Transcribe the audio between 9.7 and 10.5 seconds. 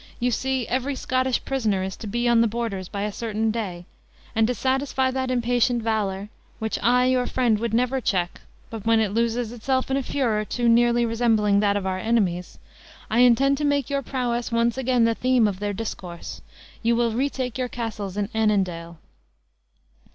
in a furor